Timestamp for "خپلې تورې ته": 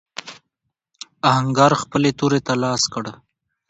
1.81-2.53